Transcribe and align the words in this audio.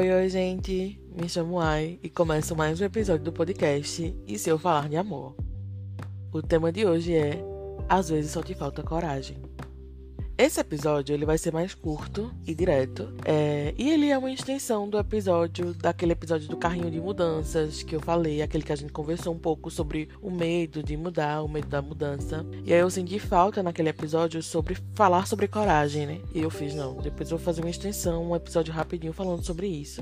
Oi, 0.00 0.10
oi, 0.10 0.30
gente. 0.30 0.98
Me 1.14 1.28
chamo 1.28 1.60
Ai 1.60 2.00
e 2.02 2.08
começo 2.08 2.56
mais 2.56 2.80
um 2.80 2.84
episódio 2.86 3.22
do 3.22 3.30
podcast 3.34 4.16
E 4.26 4.38
se 4.38 4.48
eu 4.48 4.58
falar 4.58 4.88
de 4.88 4.96
amor? 4.96 5.36
O 6.32 6.40
tema 6.40 6.72
de 6.72 6.86
hoje 6.86 7.14
é 7.14 7.38
Às 7.86 8.08
vezes 8.08 8.30
só 8.30 8.42
te 8.42 8.54
falta 8.54 8.82
coragem. 8.82 9.36
Esse 10.40 10.58
episódio 10.58 11.12
ele 11.12 11.26
vai 11.26 11.36
ser 11.36 11.52
mais 11.52 11.74
curto 11.74 12.32
e 12.46 12.54
direto. 12.54 13.12
É, 13.26 13.74
e 13.76 13.90
ele 13.90 14.08
é 14.08 14.16
uma 14.16 14.32
extensão 14.32 14.88
do 14.88 14.98
episódio, 14.98 15.74
daquele 15.74 16.12
episódio 16.12 16.48
do 16.48 16.56
carrinho 16.56 16.90
de 16.90 16.98
mudanças 16.98 17.82
que 17.82 17.94
eu 17.94 18.00
falei, 18.00 18.40
aquele 18.40 18.64
que 18.64 18.72
a 18.72 18.76
gente 18.76 18.90
conversou 18.90 19.34
um 19.34 19.38
pouco 19.38 19.70
sobre 19.70 20.08
o 20.22 20.30
medo 20.30 20.82
de 20.82 20.96
mudar, 20.96 21.42
o 21.42 21.48
medo 21.48 21.68
da 21.68 21.82
mudança. 21.82 22.42
E 22.64 22.72
aí 22.72 22.80
eu 22.80 22.88
senti 22.88 23.18
falta 23.18 23.62
naquele 23.62 23.90
episódio 23.90 24.42
sobre 24.42 24.78
falar 24.94 25.26
sobre 25.26 25.46
coragem, 25.46 26.06
né? 26.06 26.20
E 26.34 26.40
eu 26.40 26.48
fiz, 26.48 26.74
não, 26.74 26.94
depois 26.94 27.30
eu 27.30 27.36
vou 27.36 27.44
fazer 27.44 27.60
uma 27.60 27.68
extensão, 27.68 28.30
um 28.30 28.34
episódio 28.34 28.72
rapidinho 28.72 29.12
falando 29.12 29.44
sobre 29.44 29.66
isso. 29.66 30.00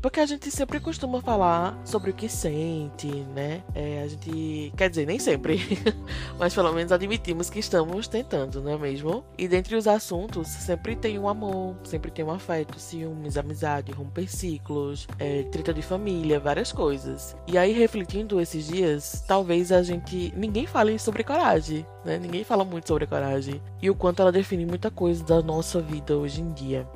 Porque 0.00 0.18
a 0.18 0.26
gente 0.26 0.50
sempre 0.50 0.80
costuma 0.80 1.20
falar 1.20 1.78
sobre 1.84 2.10
o 2.10 2.14
que 2.14 2.28
sente, 2.28 3.08
né? 3.34 3.62
É, 3.74 4.02
a 4.02 4.08
gente. 4.08 4.72
Quer 4.76 4.88
dizer, 4.88 5.06
nem 5.06 5.18
sempre. 5.18 5.60
mas 6.38 6.54
pelo 6.54 6.72
menos 6.72 6.90
admitimos 6.90 7.50
que 7.50 7.58
estamos 7.58 8.08
tentando, 8.08 8.62
não 8.62 8.72
é 8.72 8.78
mesmo? 8.78 9.24
E 9.36 9.46
dentre 9.46 9.76
os 9.76 9.86
assuntos, 9.86 10.48
sempre 10.48 10.96
tem 10.96 11.18
um 11.18 11.28
amor, 11.28 11.76
sempre 11.84 12.10
tem 12.10 12.24
um 12.24 12.30
afeto, 12.30 12.78
ciúmes, 12.78 13.36
amizade, 13.36 13.92
romper 13.92 14.28
ciclos, 14.28 15.06
é, 15.18 15.42
treta 15.44 15.74
de 15.74 15.82
família, 15.82 16.40
várias 16.40 16.72
coisas. 16.72 17.36
E 17.46 17.58
aí, 17.58 17.72
refletindo 17.72 18.40
esses 18.40 18.66
dias, 18.66 19.22
talvez 19.26 19.70
a 19.70 19.82
gente. 19.82 20.32
Ninguém 20.34 20.66
fale 20.66 20.98
sobre 20.98 21.22
coragem, 21.22 21.86
né? 22.04 22.18
Ninguém 22.18 22.42
fala 22.42 22.64
muito 22.64 22.88
sobre 22.88 23.06
coragem. 23.06 23.60
E 23.82 23.90
o 23.90 23.94
quanto 23.94 24.22
ela 24.22 24.32
define 24.32 24.64
muita 24.64 24.90
coisa 24.90 25.22
da 25.24 25.42
nossa 25.42 25.80
vida 25.80 26.16
hoje 26.16 26.40
em 26.40 26.52
dia. 26.52 26.88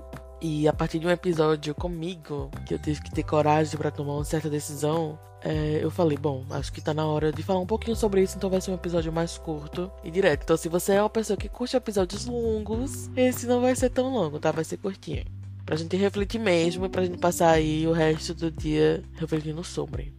E 0.46 0.68
a 0.68 0.74
partir 0.74 0.98
de 0.98 1.06
um 1.06 1.10
episódio 1.10 1.74
comigo, 1.74 2.50
que 2.66 2.74
eu 2.74 2.78
tive 2.78 3.00
que 3.00 3.10
ter 3.10 3.22
coragem 3.22 3.78
para 3.78 3.90
tomar 3.90 4.12
uma 4.12 4.26
certa 4.26 4.50
decisão, 4.50 5.18
é, 5.42 5.78
eu 5.82 5.90
falei, 5.90 6.18
bom, 6.18 6.44
acho 6.50 6.70
que 6.70 6.82
tá 6.82 6.92
na 6.92 7.06
hora 7.06 7.32
de 7.32 7.42
falar 7.42 7.60
um 7.60 7.66
pouquinho 7.66 7.96
sobre 7.96 8.22
isso, 8.22 8.36
então 8.36 8.50
vai 8.50 8.60
ser 8.60 8.70
um 8.70 8.74
episódio 8.74 9.10
mais 9.10 9.38
curto 9.38 9.90
e 10.04 10.10
direto. 10.10 10.42
Então, 10.42 10.54
se 10.58 10.68
você 10.68 10.92
é 10.92 11.02
uma 11.02 11.08
pessoa 11.08 11.34
que 11.34 11.48
curte 11.48 11.74
episódios 11.74 12.26
longos, 12.26 13.08
esse 13.16 13.46
não 13.46 13.62
vai 13.62 13.74
ser 13.74 13.88
tão 13.88 14.12
longo, 14.12 14.38
tá? 14.38 14.52
Vai 14.52 14.64
ser 14.64 14.76
curtinho. 14.76 15.24
Pra 15.64 15.76
gente 15.76 15.96
refletir 15.96 16.38
mesmo 16.38 16.84
e 16.84 16.88
pra 16.90 17.06
gente 17.06 17.16
passar 17.16 17.52
aí 17.52 17.86
o 17.86 17.92
resto 17.92 18.34
do 18.34 18.50
dia 18.50 19.02
refletindo 19.14 19.64
sobre. 19.64 20.12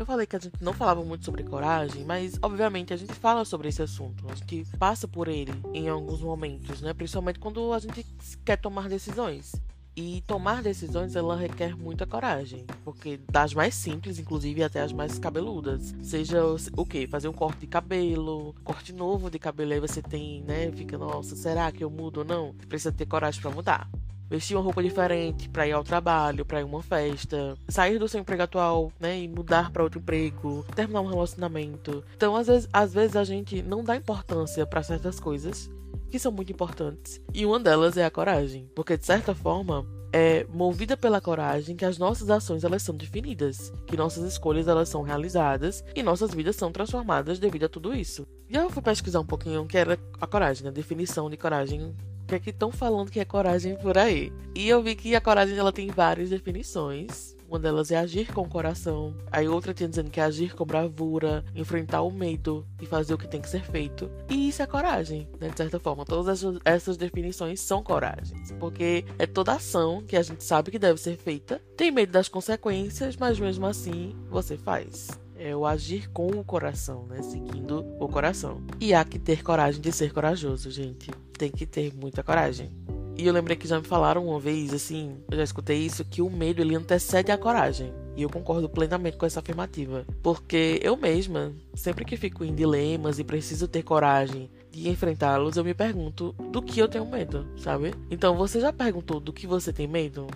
Eu 0.00 0.06
falei 0.06 0.26
que 0.26 0.34
a 0.34 0.38
gente 0.38 0.54
não 0.62 0.72
falava 0.72 1.04
muito 1.04 1.26
sobre 1.26 1.44
coragem, 1.44 2.06
mas 2.06 2.38
obviamente 2.40 2.90
a 2.90 2.96
gente 2.96 3.12
fala 3.12 3.44
sobre 3.44 3.68
esse 3.68 3.82
assunto. 3.82 4.24
A 4.30 4.34
gente 4.34 4.64
passa 4.78 5.06
por 5.06 5.28
ele 5.28 5.52
em 5.74 5.90
alguns 5.90 6.22
momentos, 6.22 6.80
né? 6.80 6.94
Principalmente 6.94 7.38
quando 7.38 7.70
a 7.74 7.78
gente 7.78 8.06
quer 8.42 8.56
tomar 8.56 8.88
decisões. 8.88 9.52
E 9.94 10.22
tomar 10.26 10.62
decisões 10.62 11.14
ela 11.14 11.36
requer 11.36 11.76
muita 11.76 12.06
coragem, 12.06 12.64
porque 12.82 13.20
das 13.30 13.52
mais 13.52 13.74
simples, 13.74 14.18
inclusive 14.18 14.64
até 14.64 14.80
as 14.80 14.90
mais 14.90 15.18
cabeludas, 15.18 15.94
seja 16.02 16.40
o 16.74 16.86
que 16.86 17.06
fazer 17.06 17.28
um 17.28 17.34
corte 17.34 17.60
de 17.60 17.66
cabelo, 17.66 18.54
corte 18.64 18.94
novo 18.94 19.28
de 19.30 19.38
cabelo 19.38 19.74
aí 19.74 19.80
você 19.80 20.00
tem, 20.00 20.42
né? 20.44 20.72
Fica 20.72 20.96
nossa, 20.96 21.36
será 21.36 21.70
que 21.70 21.84
eu 21.84 21.90
mudo 21.90 22.20
ou 22.20 22.24
não? 22.24 22.54
Precisa 22.70 22.90
ter 22.90 23.04
coragem 23.04 23.42
para 23.42 23.50
mudar 23.50 23.90
vestir 24.30 24.54
uma 24.54 24.62
roupa 24.62 24.82
diferente 24.82 25.48
para 25.48 25.66
ir 25.66 25.72
ao 25.72 25.84
trabalho, 25.84 26.46
para 26.46 26.60
ir 26.60 26.62
a 26.62 26.66
uma 26.66 26.82
festa, 26.82 27.56
sair 27.68 27.98
do 27.98 28.08
seu 28.08 28.20
emprego 28.20 28.44
atual, 28.44 28.92
né, 29.00 29.20
e 29.20 29.28
mudar 29.28 29.70
para 29.70 29.82
outro 29.82 29.98
emprego, 29.98 30.64
terminar 30.74 31.00
um 31.00 31.08
relacionamento. 31.08 32.04
Então, 32.16 32.36
às 32.36 32.46
vezes, 32.46 32.68
às 32.72 32.94
vezes 32.94 33.16
a 33.16 33.24
gente 33.24 33.60
não 33.62 33.82
dá 33.82 33.96
importância 33.96 34.64
para 34.64 34.82
certas 34.82 35.18
coisas 35.18 35.68
que 36.10 36.18
são 36.18 36.32
muito 36.32 36.52
importantes. 36.52 37.20
E 37.32 37.44
uma 37.44 37.58
delas 37.58 37.96
é 37.96 38.04
a 38.04 38.10
coragem, 38.10 38.68
porque 38.74 38.96
de 38.96 39.06
certa 39.06 39.34
forma 39.34 39.86
é 40.12 40.44
movida 40.52 40.96
pela 40.96 41.20
coragem 41.20 41.76
que 41.76 41.84
as 41.84 41.98
nossas 41.98 42.30
ações 42.30 42.64
elas 42.64 42.82
são 42.82 42.96
definidas, 42.96 43.72
que 43.86 43.96
nossas 43.96 44.24
escolhas 44.24 44.66
elas 44.66 44.88
são 44.88 45.02
realizadas 45.02 45.84
e 45.94 46.02
nossas 46.02 46.34
vidas 46.34 46.56
são 46.56 46.72
transformadas 46.72 47.38
devido 47.38 47.64
a 47.64 47.68
tudo 47.68 47.94
isso. 47.94 48.26
E 48.48 48.56
eu 48.56 48.68
fui 48.70 48.82
pesquisar 48.82 49.20
um 49.20 49.26
pouquinho 49.26 49.62
o 49.62 49.66
que 49.66 49.78
era 49.78 49.98
a 50.20 50.26
coragem, 50.26 50.66
a 50.66 50.72
definição 50.72 51.30
de 51.30 51.36
coragem 51.36 51.94
que 52.30 52.36
é 52.36 52.38
que 52.38 52.50
estão 52.50 52.70
falando 52.70 53.10
que 53.10 53.18
é 53.18 53.24
coragem 53.24 53.74
por 53.76 53.98
aí. 53.98 54.32
E 54.54 54.68
eu 54.68 54.80
vi 54.80 54.94
que 54.94 55.16
a 55.16 55.20
coragem 55.20 55.58
ela 55.58 55.72
tem 55.72 55.88
várias 55.88 56.30
definições. 56.30 57.36
Uma 57.48 57.58
delas 57.58 57.90
é 57.90 57.96
agir 57.96 58.32
com 58.32 58.42
o 58.42 58.48
coração. 58.48 59.12
Aí 59.32 59.48
outra 59.48 59.74
tinha 59.74 59.88
dizendo 59.88 60.08
que 60.08 60.20
é 60.20 60.22
agir 60.22 60.54
com 60.54 60.64
bravura, 60.64 61.44
enfrentar 61.56 62.02
o 62.02 62.10
medo 62.12 62.64
e 62.80 62.86
fazer 62.86 63.12
o 63.12 63.18
que 63.18 63.26
tem 63.26 63.40
que 63.40 63.48
ser 63.48 63.64
feito. 63.64 64.08
E 64.28 64.48
isso 64.48 64.62
é 64.62 64.66
coragem, 64.66 65.28
né? 65.40 65.48
De 65.48 65.56
certa 65.56 65.80
forma. 65.80 66.04
Todas 66.04 66.44
essas 66.64 66.96
definições 66.96 67.58
são 67.58 67.82
coragens. 67.82 68.52
Porque 68.60 69.04
é 69.18 69.26
toda 69.26 69.54
ação 69.54 70.04
que 70.06 70.16
a 70.16 70.22
gente 70.22 70.44
sabe 70.44 70.70
que 70.70 70.78
deve 70.78 71.00
ser 71.00 71.16
feita. 71.16 71.60
Tem 71.76 71.90
medo 71.90 72.12
das 72.12 72.28
consequências, 72.28 73.16
mas 73.16 73.40
mesmo 73.40 73.66
assim 73.66 74.14
você 74.30 74.56
faz 74.56 75.08
é 75.40 75.56
o 75.56 75.64
agir 75.64 76.10
com 76.10 76.26
o 76.26 76.44
coração, 76.44 77.06
né? 77.06 77.22
Seguindo 77.22 77.86
o 77.98 78.06
coração. 78.06 78.60
E 78.78 78.92
há 78.92 79.02
que 79.02 79.18
ter 79.18 79.42
coragem 79.42 79.80
de 79.80 79.90
ser 79.90 80.12
corajoso, 80.12 80.70
gente. 80.70 81.10
Tem 81.32 81.50
que 81.50 81.64
ter 81.64 81.94
muita 81.94 82.22
coragem. 82.22 82.70
E 83.16 83.26
eu 83.26 83.32
lembrei 83.32 83.56
que 83.56 83.66
já 83.66 83.78
me 83.78 83.86
falaram 83.86 84.26
uma 84.26 84.38
vez, 84.38 84.72
assim, 84.72 85.16
eu 85.30 85.38
já 85.38 85.44
escutei 85.44 85.78
isso, 85.78 86.04
que 86.04 86.20
o 86.20 86.30
medo 86.30 86.60
ele 86.60 86.76
antecede 86.76 87.32
a 87.32 87.38
coragem. 87.38 87.92
E 88.16 88.22
eu 88.22 88.28
concordo 88.28 88.68
plenamente 88.68 89.16
com 89.16 89.24
essa 89.24 89.40
afirmativa. 89.40 90.04
Porque 90.22 90.78
eu 90.82 90.94
mesma, 90.96 91.54
sempre 91.74 92.04
que 92.04 92.18
fico 92.18 92.44
em 92.44 92.54
dilemas 92.54 93.18
e 93.18 93.24
preciso 93.24 93.66
ter 93.66 93.82
coragem 93.82 94.50
de 94.70 94.90
enfrentá-los, 94.90 95.56
eu 95.56 95.64
me 95.64 95.72
pergunto 95.72 96.34
do 96.52 96.60
que 96.60 96.78
eu 96.78 96.88
tenho 96.88 97.06
medo, 97.06 97.46
sabe? 97.56 97.94
Então 98.10 98.36
você 98.36 98.60
já 98.60 98.72
perguntou 98.72 99.18
do 99.18 99.32
que 99.32 99.46
você 99.46 99.72
tem 99.72 99.86
medo? 99.86 100.26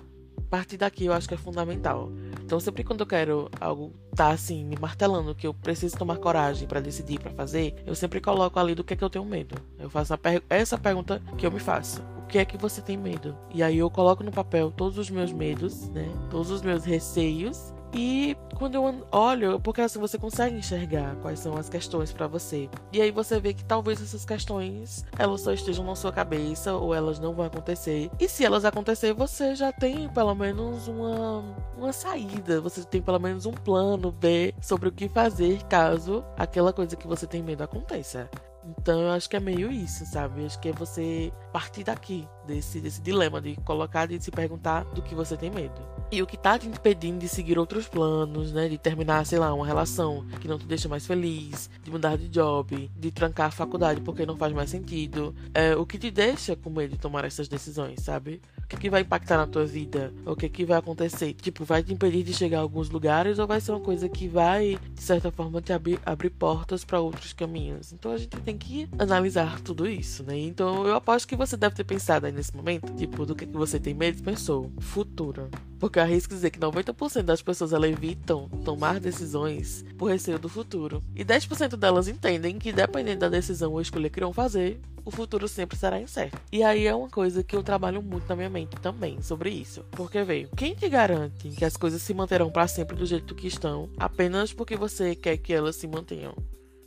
Partir 0.54 0.76
daqui 0.76 1.06
eu 1.06 1.12
acho 1.12 1.26
que 1.26 1.34
é 1.34 1.36
fundamental. 1.36 2.12
Então, 2.44 2.60
sempre 2.60 2.84
quando 2.84 3.00
eu 3.00 3.06
quero 3.08 3.50
algo 3.60 3.92
tá 4.14 4.28
assim, 4.28 4.64
me 4.64 4.76
martelando 4.76 5.34
que 5.34 5.48
eu 5.48 5.52
preciso 5.52 5.98
tomar 5.98 6.16
coragem 6.18 6.68
para 6.68 6.78
decidir, 6.78 7.18
para 7.18 7.32
fazer, 7.32 7.74
eu 7.84 7.92
sempre 7.92 8.20
coloco 8.20 8.56
ali 8.60 8.72
do 8.72 8.84
que 8.84 8.94
é 8.94 8.96
que 8.96 9.02
eu 9.02 9.10
tenho 9.10 9.24
medo. 9.24 9.56
Eu 9.80 9.90
faço 9.90 10.16
per 10.16 10.44
essa 10.48 10.78
pergunta 10.78 11.20
que 11.36 11.44
eu 11.44 11.50
me 11.50 11.58
faço. 11.58 12.00
O 12.18 12.26
que 12.28 12.38
é 12.38 12.44
que 12.44 12.56
você 12.56 12.80
tem 12.80 12.96
medo? 12.96 13.36
E 13.52 13.64
aí 13.64 13.78
eu 13.78 13.90
coloco 13.90 14.22
no 14.22 14.30
papel 14.30 14.70
todos 14.70 14.96
os 14.96 15.10
meus 15.10 15.32
medos, 15.32 15.88
né? 15.88 16.08
Todos 16.30 16.52
os 16.52 16.62
meus 16.62 16.84
receios 16.84 17.73
e 17.94 18.36
quando 18.56 18.74
eu 18.74 19.06
olho, 19.12 19.60
porque 19.60 19.80
assim 19.80 20.00
você 20.00 20.18
consegue 20.18 20.56
enxergar 20.56 21.14
quais 21.16 21.38
são 21.38 21.56
as 21.56 21.68
questões 21.68 22.12
para 22.12 22.26
você. 22.26 22.68
E 22.92 23.00
aí 23.00 23.10
você 23.10 23.38
vê 23.38 23.54
que 23.54 23.64
talvez 23.64 24.02
essas 24.02 24.24
questões 24.24 25.04
elas 25.16 25.40
só 25.40 25.52
estejam 25.52 25.84
na 25.84 25.94
sua 25.94 26.12
cabeça 26.12 26.74
ou 26.74 26.94
elas 26.94 27.20
não 27.20 27.32
vão 27.34 27.46
acontecer. 27.46 28.10
E 28.18 28.28
se 28.28 28.44
elas 28.44 28.64
acontecer, 28.64 29.12
você 29.14 29.54
já 29.54 29.72
tem 29.72 30.08
pelo 30.08 30.34
menos 30.34 30.88
uma 30.88 31.44
uma 31.76 31.92
saída, 31.92 32.60
você 32.60 32.82
tem 32.84 33.00
pelo 33.00 33.18
menos 33.18 33.46
um 33.46 33.52
plano 33.52 34.10
B 34.10 34.54
sobre 34.60 34.88
o 34.88 34.92
que 34.92 35.08
fazer 35.08 35.62
caso 35.64 36.24
aquela 36.36 36.72
coisa 36.72 36.96
que 36.96 37.06
você 37.06 37.26
tem 37.26 37.42
medo 37.42 37.62
aconteça. 37.62 38.28
Então 38.66 39.00
eu 39.02 39.10
acho 39.10 39.28
que 39.28 39.36
é 39.36 39.40
meio 39.40 39.70
isso, 39.70 40.06
sabe? 40.06 40.40
Eu 40.40 40.46
acho 40.46 40.58
que 40.58 40.70
é 40.70 40.72
você 40.72 41.32
partir 41.52 41.84
daqui, 41.84 42.26
desse, 42.46 42.80
desse 42.80 43.00
dilema 43.00 43.40
de 43.40 43.56
colocar, 43.56 44.06
de 44.06 44.20
se 44.20 44.30
perguntar 44.30 44.84
do 44.86 45.02
que 45.02 45.14
você 45.14 45.36
tem 45.36 45.50
medo. 45.50 45.93
E 46.14 46.22
o 46.22 46.26
que 46.28 46.36
tá 46.36 46.56
te 46.56 46.68
impedindo 46.68 47.18
de 47.18 47.28
seguir 47.28 47.58
outros 47.58 47.88
planos, 47.88 48.52
né? 48.52 48.68
De 48.68 48.78
terminar, 48.78 49.26
sei 49.26 49.36
lá, 49.36 49.52
uma 49.52 49.66
relação 49.66 50.24
que 50.40 50.46
não 50.46 50.56
te 50.56 50.64
deixa 50.64 50.88
mais 50.88 51.04
feliz, 51.04 51.68
de 51.82 51.90
mudar 51.90 52.16
de 52.16 52.28
job, 52.28 52.88
de 52.96 53.10
trancar 53.10 53.48
a 53.48 53.50
faculdade 53.50 54.00
porque 54.00 54.24
não 54.24 54.36
faz 54.36 54.52
mais 54.52 54.70
sentido. 54.70 55.34
É 55.52 55.74
o 55.74 55.84
que 55.84 55.98
te 55.98 56.12
deixa 56.12 56.54
com 56.54 56.70
medo 56.70 56.92
de 56.92 56.98
tomar 56.98 57.24
essas 57.24 57.48
decisões, 57.48 58.00
sabe? 58.00 58.40
O 58.62 58.66
que, 58.68 58.76
que 58.76 58.88
vai 58.88 59.00
impactar 59.00 59.38
na 59.38 59.46
tua 59.48 59.66
vida? 59.66 60.14
O 60.24 60.36
que, 60.36 60.48
que 60.48 60.64
vai 60.64 60.78
acontecer? 60.78 61.34
Tipo, 61.34 61.64
vai 61.64 61.82
te 61.82 61.92
impedir 61.92 62.22
de 62.22 62.32
chegar 62.32 62.58
a 62.58 62.62
alguns 62.62 62.88
lugares 62.88 63.40
ou 63.40 63.46
vai 63.48 63.60
ser 63.60 63.72
uma 63.72 63.80
coisa 63.80 64.08
que 64.08 64.28
vai, 64.28 64.78
de 64.94 65.02
certa 65.02 65.32
forma, 65.32 65.60
te 65.60 65.72
abrir, 65.72 65.98
abrir 66.06 66.30
portas 66.30 66.84
para 66.84 67.00
outros 67.00 67.32
caminhos? 67.32 67.92
Então 67.92 68.12
a 68.12 68.16
gente 68.16 68.36
tem 68.36 68.56
que 68.56 68.88
analisar 69.00 69.60
tudo 69.62 69.84
isso, 69.84 70.22
né? 70.22 70.38
Então 70.38 70.86
eu 70.86 70.94
aposto 70.94 71.26
que 71.26 71.34
você 71.34 71.56
deve 71.56 71.74
ter 71.74 71.84
pensado 71.84 72.26
aí 72.26 72.32
nesse 72.32 72.56
momento, 72.56 72.94
tipo, 72.94 73.26
do 73.26 73.34
que, 73.34 73.46
que 73.46 73.56
você 73.56 73.80
tem 73.80 73.94
medo? 73.94 74.22
Pensou, 74.22 74.70
futuro. 74.78 75.50
Porque 75.78 75.98
arrisco 76.04 76.34
dizer 76.34 76.50
que 76.50 76.58
90% 76.58 77.22
das 77.22 77.42
pessoas 77.42 77.72
evitam 77.72 78.48
tomar 78.64 79.00
decisões 79.00 79.84
por 79.98 80.10
receio 80.10 80.38
do 80.38 80.48
futuro. 80.48 81.02
E 81.14 81.24
10% 81.24 81.76
delas 81.76 82.08
entendem 82.08 82.58
que, 82.58 82.72
dependendo 82.72 83.20
da 83.20 83.28
decisão 83.28 83.72
ou 83.72 83.80
escolha 83.80 84.08
que 84.08 84.18
irão 84.18 84.32
fazer, 84.32 84.80
o 85.04 85.10
futuro 85.10 85.46
sempre 85.46 85.76
será 85.76 86.00
incerto. 86.00 86.38
E 86.50 86.62
aí 86.62 86.86
é 86.86 86.94
uma 86.94 87.08
coisa 87.08 87.44
que 87.44 87.54
eu 87.54 87.62
trabalho 87.62 88.02
muito 88.02 88.28
na 88.28 88.36
minha 88.36 88.48
mente 88.48 88.76
também 88.76 89.20
sobre 89.20 89.50
isso. 89.50 89.84
Porque 89.90 90.22
veio, 90.22 90.48
quem 90.56 90.74
te 90.74 90.88
garante 90.88 91.50
que 91.50 91.64
as 91.64 91.76
coisas 91.76 92.00
se 92.00 92.14
manterão 92.14 92.50
para 92.50 92.66
sempre 92.66 92.96
do 92.96 93.04
jeito 93.04 93.34
que 93.34 93.46
estão 93.46 93.90
apenas 93.98 94.52
porque 94.52 94.76
você 94.76 95.14
quer 95.14 95.36
que 95.36 95.52
elas 95.52 95.76
se 95.76 95.86
mantenham? 95.86 96.34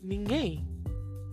Ninguém 0.01 0.65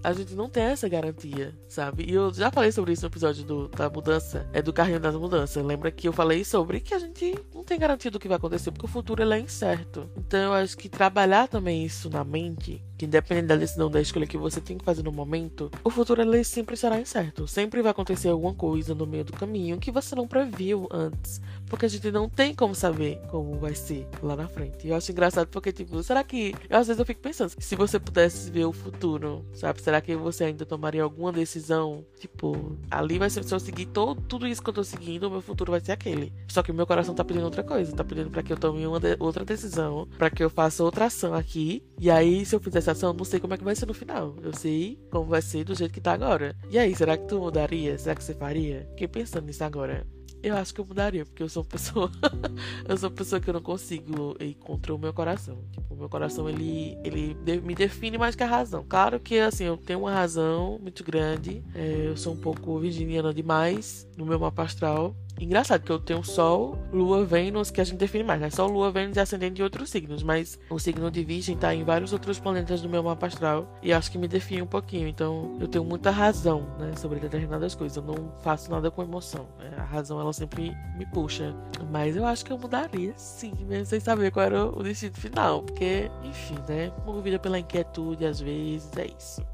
a 0.04 0.12
gente 0.12 0.34
não 0.34 0.50
tem 0.50 0.64
essa 0.64 0.86
garantia, 0.86 1.54
sabe? 1.66 2.04
E 2.04 2.12
eu 2.12 2.30
já 2.32 2.50
falei 2.50 2.70
sobre 2.70 2.92
isso 2.92 3.02
no 3.02 3.08
episódio 3.08 3.42
do, 3.42 3.68
da 3.68 3.88
mudança, 3.88 4.46
é 4.52 4.60
do 4.60 4.70
carrinho 4.70 5.00
das 5.00 5.16
mudanças. 5.16 5.64
Lembra 5.64 5.90
que 5.90 6.06
eu 6.06 6.12
falei 6.12 6.44
sobre 6.44 6.78
que 6.78 6.92
a 6.92 6.98
gente 6.98 7.34
não 7.54 7.64
tem 7.64 7.78
garantia 7.78 8.10
do 8.10 8.18
que 8.18 8.28
vai 8.28 8.36
acontecer, 8.36 8.70
porque 8.70 8.84
o 8.84 8.88
futuro 8.88 9.22
é 9.22 9.40
incerto. 9.40 10.06
Então 10.14 10.38
eu 10.38 10.52
acho 10.52 10.76
que 10.76 10.90
trabalhar 10.90 11.48
também 11.48 11.86
isso 11.86 12.10
na 12.10 12.22
mente 12.22 12.84
que 12.96 13.06
independente 13.06 13.46
da 13.46 13.56
decisão 13.56 13.90
da 13.90 14.00
escolha 14.00 14.26
que 14.26 14.36
você 14.36 14.60
tem 14.60 14.78
que 14.78 14.84
fazer 14.84 15.02
no 15.02 15.12
momento, 15.12 15.70
o 15.82 15.90
futuro 15.90 16.22
ele 16.22 16.44
sempre 16.44 16.76
será 16.76 17.00
incerto. 17.00 17.46
Sempre 17.46 17.82
vai 17.82 17.90
acontecer 17.90 18.28
alguma 18.28 18.54
coisa 18.54 18.94
no 18.94 19.06
meio 19.06 19.24
do 19.24 19.32
caminho 19.32 19.78
que 19.78 19.90
você 19.90 20.14
não 20.14 20.26
previu 20.26 20.88
antes. 20.90 21.40
Porque 21.66 21.86
a 21.86 21.88
gente 21.88 22.10
não 22.10 22.28
tem 22.28 22.54
como 22.54 22.74
saber 22.74 23.20
como 23.28 23.58
vai 23.58 23.74
ser 23.74 24.06
lá 24.22 24.36
na 24.36 24.48
frente. 24.48 24.86
E 24.86 24.90
eu 24.90 24.96
acho 24.96 25.10
engraçado 25.10 25.48
porque, 25.48 25.72
tipo, 25.72 26.02
será 26.02 26.22
que. 26.22 26.54
Eu, 26.68 26.78
às 26.78 26.86
vezes 26.86 27.00
eu 27.00 27.06
fico 27.06 27.20
pensando, 27.20 27.52
se 27.58 27.76
você 27.76 27.98
pudesse 27.98 28.50
ver 28.50 28.64
o 28.64 28.72
futuro, 28.72 29.44
sabe? 29.52 29.82
Será 29.82 30.00
que 30.00 30.14
você 30.14 30.44
ainda 30.44 30.64
tomaria 30.64 31.02
alguma 31.02 31.32
decisão? 31.32 32.04
Tipo, 32.18 32.76
ali 32.90 33.18
vai 33.18 33.30
ser. 33.30 33.44
Se 33.44 33.54
eu 33.54 33.60
seguir 33.60 33.86
todo, 33.86 34.20
tudo 34.22 34.46
isso 34.46 34.62
que 34.62 34.70
eu 34.70 34.74
tô 34.74 34.84
seguindo, 34.84 35.24
o 35.24 35.30
meu 35.30 35.42
futuro 35.42 35.72
vai 35.72 35.80
ser 35.80 35.92
aquele. 35.92 36.32
Só 36.48 36.62
que 36.62 36.70
o 36.70 36.74
meu 36.74 36.86
coração 36.86 37.14
tá 37.14 37.24
pedindo 37.24 37.44
outra 37.44 37.62
coisa. 37.62 37.94
Tá 37.94 38.04
pedindo 38.04 38.30
para 38.30 38.42
que 38.42 38.52
eu 38.52 38.56
tome 38.56 38.86
uma 38.86 39.00
de, 39.00 39.16
outra 39.18 39.44
decisão. 39.44 40.08
para 40.16 40.30
que 40.30 40.42
eu 40.42 40.50
faça 40.50 40.82
outra 40.82 41.06
ação 41.06 41.34
aqui. 41.34 41.82
E 41.98 42.10
aí, 42.10 42.44
se 42.46 42.54
eu 42.54 42.60
fizer 42.60 42.80
essa 42.84 42.92
ação, 42.92 43.10
eu 43.10 43.14
não 43.14 43.24
sei 43.24 43.40
como 43.40 43.54
é 43.54 43.56
que 43.56 43.64
vai 43.64 43.74
ser 43.74 43.86
no 43.86 43.94
final. 43.94 44.36
Eu 44.42 44.52
sei 44.54 44.98
como 45.10 45.24
vai 45.24 45.40
ser 45.40 45.64
do 45.64 45.74
jeito 45.74 45.92
que 45.92 46.00
tá 46.00 46.12
agora. 46.12 46.54
E 46.70 46.78
aí, 46.78 46.94
será 46.94 47.16
que 47.16 47.26
tu 47.26 47.40
mudaria? 47.40 47.96
Será 47.96 48.14
que 48.14 48.22
você 48.22 48.34
faria? 48.34 48.86
Fiquei 48.90 49.08
pensando 49.08 49.46
nisso 49.46 49.64
agora. 49.64 50.06
Eu 50.42 50.54
acho 50.58 50.74
que 50.74 50.80
eu 50.82 50.84
mudaria, 50.84 51.24
porque 51.24 51.42
eu 51.42 51.48
sou 51.48 51.62
uma 51.62 51.68
pessoa. 51.70 52.12
eu 52.86 52.96
sou 52.98 53.08
uma 53.08 53.16
pessoa 53.16 53.40
que 53.40 53.48
eu 53.48 53.54
não 53.54 53.62
consigo 53.62 54.36
ir 54.38 54.54
contra 54.56 54.94
o 54.94 54.98
meu 54.98 55.14
coração. 55.14 55.64
Tipo, 55.72 55.94
o 55.94 55.96
meu 55.96 56.08
coração, 56.10 56.46
ele, 56.46 56.98
ele 57.02 57.34
me 57.62 57.74
define 57.74 58.18
mais 58.18 58.36
que 58.36 58.42
a 58.42 58.46
razão. 58.46 58.84
Claro 58.86 59.18
que, 59.18 59.38
assim, 59.38 59.64
eu 59.64 59.78
tenho 59.78 60.00
uma 60.00 60.12
razão 60.12 60.78
muito 60.78 61.02
grande. 61.02 61.64
É, 61.74 62.08
eu 62.08 62.16
sou 62.18 62.34
um 62.34 62.36
pouco 62.36 62.78
virginiana 62.78 63.32
demais 63.32 64.06
no 64.18 64.26
meu 64.26 64.38
mapa 64.38 64.64
astral. 64.64 65.16
Engraçado 65.40 65.82
que 65.82 65.90
eu 65.90 65.98
tenho 65.98 66.22
Sol, 66.22 66.78
Lua, 66.92 67.24
Vênus, 67.24 67.70
que 67.70 67.80
a 67.80 67.84
gente 67.84 67.98
define 67.98 68.24
mais, 68.24 68.40
né? 68.40 68.50
Sol, 68.50 68.68
Lua, 68.68 68.90
Vênus 68.90 69.16
e 69.16 69.20
ascendente 69.20 69.54
de 69.54 69.62
outros 69.62 69.90
signos, 69.90 70.22
mas 70.22 70.58
o 70.70 70.78
signo 70.78 71.10
de 71.10 71.24
Virgem 71.24 71.56
tá 71.56 71.74
em 71.74 71.82
vários 71.82 72.12
outros 72.12 72.38
planetas 72.38 72.80
do 72.80 72.88
meu 72.88 73.02
mapa 73.02 73.26
astral 73.26 73.68
e 73.82 73.92
acho 73.92 74.10
que 74.10 74.18
me 74.18 74.28
define 74.28 74.62
um 74.62 74.66
pouquinho. 74.66 75.08
Então 75.08 75.56
eu 75.60 75.66
tenho 75.66 75.84
muita 75.84 76.10
razão, 76.10 76.66
né, 76.78 76.92
sobre 76.96 77.18
determinadas 77.18 77.74
coisas. 77.74 77.96
Eu 77.96 78.04
não 78.04 78.32
faço 78.42 78.70
nada 78.70 78.90
com 78.90 79.02
emoção. 79.02 79.46
Né? 79.58 79.74
A 79.76 79.82
razão 79.82 80.20
ela 80.20 80.32
sempre 80.32 80.74
me 80.96 81.06
puxa. 81.06 81.54
Mas 81.90 82.16
eu 82.16 82.24
acho 82.24 82.44
que 82.44 82.52
eu 82.52 82.58
mudaria, 82.58 83.12
sim, 83.16 83.52
mesmo 83.66 83.86
sem 83.86 84.00
saber 84.00 84.30
qual 84.30 84.46
era 84.46 84.66
o 84.66 84.82
destino 84.82 85.14
final, 85.14 85.62
porque, 85.62 86.10
enfim, 86.22 86.56
né? 86.68 86.92
Movida 87.04 87.38
pela 87.38 87.58
inquietude 87.58 88.24
às 88.24 88.40
vezes, 88.40 88.90
é 88.96 89.06
isso. 89.06 89.44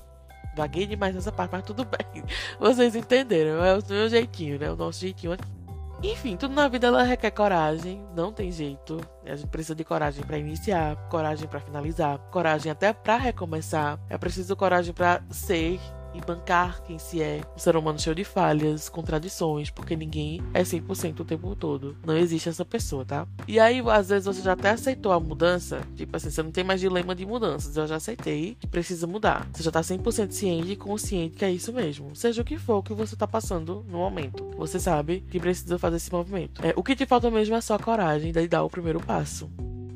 Vaguei 0.55 0.87
demais 0.87 1.15
nessa 1.15 1.33
parte, 1.33 1.53
mas 1.53 1.63
tudo 1.63 1.85
bem. 1.87 2.23
Vocês 2.59 2.95
entenderam, 2.95 3.65
é 3.65 3.79
o 3.79 3.83
meu 3.89 4.09
jeitinho, 4.09 4.59
né? 4.59 4.71
O 4.71 4.77
nosso 4.77 5.01
jeitinho 5.01 5.33
aqui. 5.33 5.60
Enfim, 6.03 6.35
tudo 6.35 6.55
na 6.55 6.67
vida 6.67 6.87
ela 6.87 7.03
requer 7.03 7.31
coragem, 7.31 8.03
não 8.17 8.33
tem 8.33 8.51
jeito. 8.51 8.99
A 9.25 9.37
gente 9.37 9.49
precisa 9.49 9.75
de 9.75 9.85
coragem 9.85 10.25
para 10.25 10.39
iniciar, 10.39 10.97
coragem 11.11 11.47
para 11.47 11.61
finalizar, 11.61 12.19
coragem 12.31 12.73
até 12.73 12.93
para 12.93 13.17
recomeçar. 13.19 13.99
É 14.09 14.17
preciso 14.17 14.57
coragem 14.57 14.95
para 14.95 15.23
ser 15.31 15.79
e 16.15 16.21
bancar 16.21 16.83
quem 16.83 16.99
se 16.99 17.23
é. 17.23 17.41
Um 17.55 17.59
ser 17.59 17.77
humano 17.77 17.99
cheio 17.99 18.15
de 18.15 18.25
falhas, 18.25 18.89
contradições, 18.89 19.71
porque 19.71 19.97
ninguém 19.97 20.43
é 20.53 20.63
100% 20.63 21.21
o 21.21 21.25
tempo 21.25 21.55
todo. 21.55 21.97
Não 22.05 22.17
existe 22.17 22.49
essa 22.49 22.65
pessoa, 22.65 23.05
tá? 23.05 23.27
E 23.47 23.59
aí, 23.59 23.83
às 23.89 24.09
vezes, 24.09 24.27
você 24.27 24.43
já 24.43 24.53
até 24.53 24.71
aceitou 24.71 25.13
a 25.13 25.21
mudança. 25.21 25.81
Tipo 25.97 26.17
assim, 26.17 26.31
você 26.31 26.43
não 26.43 26.51
tem 26.51 26.65
mais 26.65 26.81
dilema 26.81 27.15
de 27.15 27.27
mudanças. 27.27 27.77
Eu 27.77 27.87
já 27.87 27.97
aceitei 27.97 28.57
que 28.59 28.67
precisa 28.67 29.07
mudar. 29.07 29.49
Você 29.53 29.63
já 29.63 29.71
tá 29.71 29.81
100% 29.81 30.31
ciente 30.33 30.73
e 30.73 30.77
consciente 30.77 31.37
que 31.37 31.45
é 31.45 31.51
isso 31.51 31.73
mesmo. 31.73 32.15
Seja 32.15 32.43
o 32.43 32.45
que 32.45 32.59
for 32.59 32.83
que 32.83 32.95
você 32.95 33.17
tá 33.17 33.27
passando 33.27 33.85
no 33.89 33.99
momento. 33.99 34.51
Você 34.57 34.79
sabe 34.79 35.25
que 35.31 35.39
precisa 35.39 35.79
fazer 35.79 35.97
esse 35.97 36.13
movimento. 36.13 36.65
É, 36.65 36.73
o 36.77 36.83
que 36.83 36.97
te 36.97 37.07
falta 37.07 37.31
mesmo 37.31 37.55
é 37.55 37.61
só 37.61 37.75
a 37.75 37.79
coragem 37.79 38.33
de 38.33 38.49
dar 38.49 38.63
o 38.63 38.71
primeiro 38.71 39.01
passo. 39.01 39.51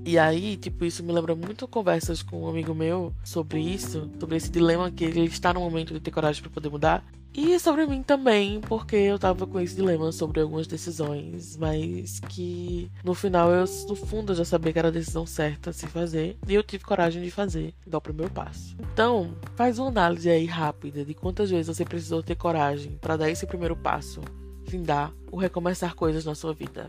E 0.07 0.19
aí, 0.19 0.57
tipo, 0.57 0.85
isso 0.85 1.03
me 1.03 1.13
lembra 1.13 1.35
muito 1.35 1.67
conversas 1.67 2.23
com 2.23 2.45
um 2.45 2.49
amigo 2.49 2.75
meu 2.75 3.13
sobre 3.25 3.61
isso, 3.61 4.11
sobre 4.21 4.37
esse 4.37 4.51
dilema 4.51 4.91
que 4.91 5.05
ele 5.05 5.25
está 5.25 5.55
no 5.55 5.61
momento 5.61 5.95
de 5.95 6.01
ter 6.01 6.11
coragem 6.11 6.43
para 6.43 6.51
poder 6.51 6.69
mudar. 6.69 7.03
E 7.37 7.59
sobre 7.59 7.85
mim 7.85 8.01
também, 8.01 8.61
porque 8.61 8.95
eu 8.95 9.19
tava 9.19 9.45
com 9.45 9.59
esse 9.59 9.75
dilema 9.75 10.13
sobre 10.13 10.41
algumas 10.41 10.69
decisões, 10.69 11.57
mas 11.57 12.21
que 12.21 12.89
no 13.03 13.13
final 13.13 13.51
eu, 13.51 13.65
no 13.89 13.97
fundo, 13.97 14.35
já 14.37 14.45
sabia 14.45 14.73
que 14.73 14.79
era 14.79 14.87
a 14.87 14.93
decisão 14.93 15.27
certa 15.27 15.71
a 15.71 15.73
se 15.73 15.89
fazer, 15.89 16.37
e 16.47 16.55
eu 16.55 16.63
tive 16.63 16.85
coragem 16.85 17.21
de 17.21 17.33
fazer, 17.33 17.75
dar 17.85 17.99
o 17.99 18.01
primeiro 18.01 18.33
passo. 18.33 18.77
Então, 18.93 19.35
faz 19.57 19.81
uma 19.81 19.89
análise 19.89 20.31
aí 20.31 20.47
rápida 20.47 21.05
de 21.05 21.13
quantas 21.13 21.51
vezes 21.51 21.67
você 21.67 21.85
precisou 21.85 22.23
ter 22.23 22.37
coragem 22.37 22.93
para 23.01 23.17
dar 23.17 23.29
esse 23.29 23.47
primeiro 23.47 23.75
passo, 23.75 24.21
findar 24.69 25.13
ou 25.33 25.39
recomeçar 25.39 25.97
coisas 25.97 26.25
na 26.25 26.37
sua 26.37 26.55
vida. 26.55 26.89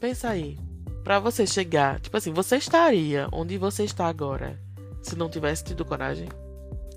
Pensa 0.00 0.30
aí, 0.30 0.58
para 1.08 1.18
você 1.18 1.46
chegar, 1.46 1.98
tipo 2.00 2.14
assim, 2.18 2.34
você 2.34 2.58
estaria 2.58 3.28
onde 3.32 3.56
você 3.56 3.82
está 3.82 4.08
agora 4.08 4.60
se 5.00 5.16
não 5.16 5.30
tivesse 5.30 5.64
tido 5.64 5.82
coragem? 5.82 6.28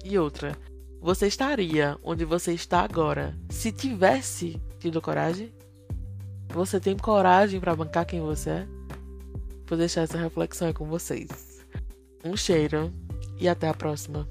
E 0.04 0.19
outra, 0.19 0.52
você 1.00 1.28
estaria 1.28 1.98
onde 2.04 2.25
você 2.25 2.52
está 2.52 2.81
agora 2.81 3.34
se 3.50 3.72
tivesse 3.72 4.62
tido 4.80 5.02
coragem? 5.02 5.54
Você 6.50 6.78
tem 6.78 6.98
coragem 6.98 7.62
para 7.62 7.74
bancar 7.74 8.06
quem 8.06 8.19
você 8.19 8.50
é? 8.50 8.68
Vou 9.66 9.78
deixar 9.78 10.02
essa 10.02 10.18
reflexão 10.18 10.68
aí 10.68 10.74
com 10.74 10.88
vocês. 10.88 11.66
Um 12.22 12.36
cheiro 12.36 12.92
e 13.40 13.48
até 13.48 13.69
a 13.69 13.74
próxima. 13.74 14.28